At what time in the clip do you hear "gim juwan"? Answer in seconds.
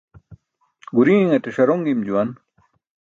1.85-2.29